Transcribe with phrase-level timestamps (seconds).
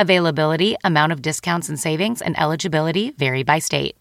[0.00, 3.96] Availability, amount of discounts and savings, and eligibility vary by state.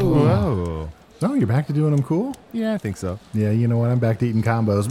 [0.00, 0.88] Whoa.
[1.20, 2.34] Oh, you're back to doing them cool?
[2.54, 3.18] Yeah, I think so.
[3.34, 3.90] Yeah, you know what?
[3.90, 4.88] I'm back to eating combos.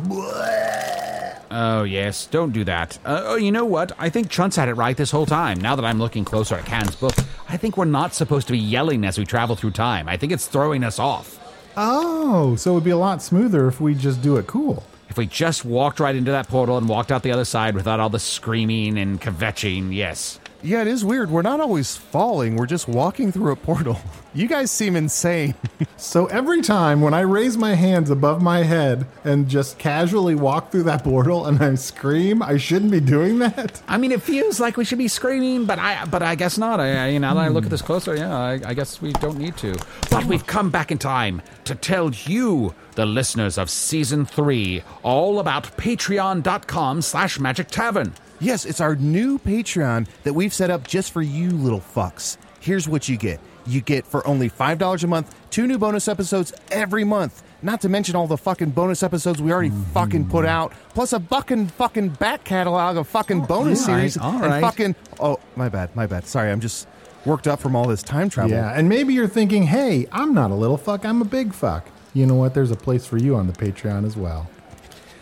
[1.49, 2.97] Oh, yes, don't do that.
[3.03, 3.91] Uh, oh, you know what?
[3.97, 5.59] I think Chunt's had it right this whole time.
[5.59, 7.15] Now that I'm looking closer at Can's book,
[7.51, 10.07] I think we're not supposed to be yelling as we travel through time.
[10.07, 11.37] I think it's throwing us off.
[11.75, 14.85] Oh, so it would be a lot smoother if we just do it cool.
[15.09, 17.99] If we just walked right into that portal and walked out the other side without
[17.99, 20.39] all the screaming and kvetching, yes.
[20.63, 21.31] Yeah, it is weird.
[21.31, 22.55] We're not always falling.
[22.55, 23.99] We're just walking through a portal.
[24.33, 25.55] You guys seem insane.
[25.97, 30.71] So every time when I raise my hands above my head and just casually walk
[30.71, 33.83] through that portal and I scream, I shouldn't be doing that.
[33.87, 36.79] I mean, it feels like we should be screaming, but I, but I guess not.
[36.79, 38.99] I, I, you know, now that I look at this closer, yeah, I, I guess
[39.01, 39.77] we don't need to.
[40.09, 45.39] But we've come back in time to tell you, the listeners of season three, all
[45.39, 48.13] about Patreon.com/slash Magic Tavern.
[48.41, 52.37] Yes, it's our new Patreon that we've set up just for you little fucks.
[52.59, 53.39] Here's what you get.
[53.65, 57.43] You get for only $5 a month, two new bonus episodes every month.
[57.63, 59.83] Not to mention all the fucking bonus episodes we already mm-hmm.
[59.93, 63.99] fucking put out, plus a fucking fucking back catalog of fucking oh, bonus all right,
[63.99, 66.25] series all and fucking oh my bad, my bad.
[66.25, 66.87] Sorry, I'm just
[67.23, 68.51] worked up from all this time travel.
[68.51, 71.87] Yeah, and maybe you're thinking, hey, I'm not a little fuck, I'm a big fuck.
[72.15, 72.55] You know what?
[72.55, 74.49] There's a place for you on the Patreon as well.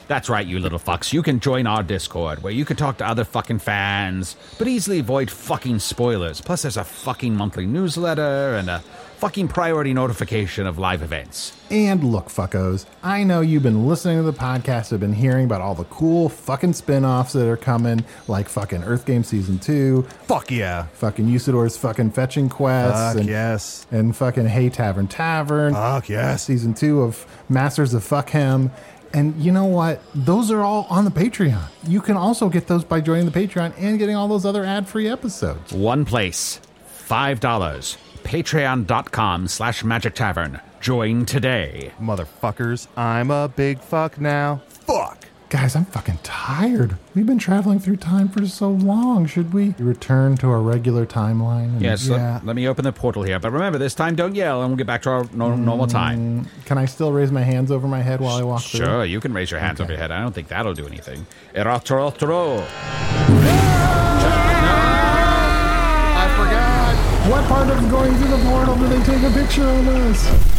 [0.09, 1.13] That's right, you little fucks.
[1.13, 4.97] You can join our Discord, where you can talk to other fucking fans, but easily
[4.97, 6.41] avoid fucking spoilers.
[6.41, 8.79] Plus, there's a fucking monthly newsletter and a
[9.19, 11.55] fucking priority notification of live events.
[11.69, 15.61] And look, fuckos, I know you've been listening to the podcast, have been hearing about
[15.61, 20.01] all the cool fucking spin offs that are coming, like fucking Earth Game Season 2,
[20.23, 20.87] Fuck yeah.
[20.93, 23.85] fucking Usidore's fucking fetching quests, Fuck and, yes.
[23.91, 25.75] and fucking Hey Tavern Tavern.
[25.75, 26.45] Fuck yes.
[26.45, 28.71] Season 2 of Masters of Fuck Him.
[29.13, 30.01] And you know what?
[30.13, 31.67] Those are all on the Patreon.
[31.87, 34.87] You can also get those by joining the Patreon and getting all those other ad
[34.87, 35.71] free episodes.
[35.73, 36.59] One place,
[37.07, 37.97] $5.
[38.23, 40.59] Patreon.com slash Magic Tavern.
[40.79, 41.91] Join today.
[41.99, 44.61] Motherfuckers, I'm a big fuck now.
[44.67, 45.18] Fuck.
[45.49, 46.95] Guys, I'm fucking tired.
[47.15, 49.25] We've been traveling through time for so long.
[49.25, 51.81] Should we return to our regular timeline?
[51.81, 52.39] Yes, let- Yeah.
[52.43, 53.39] let, me open the portal here.
[53.39, 55.87] But remember, this time don't yell and we'll get back to our no, mm, normal
[55.87, 56.45] time.
[56.65, 58.85] Can I still raise my hands over my head while I walk through?
[58.85, 60.11] Sure, you can raise your hands over your head.
[60.11, 61.25] I don't think that'll do anything.
[66.15, 66.95] I forgot.
[67.31, 70.58] What part of going through the portal do they take a picture of us?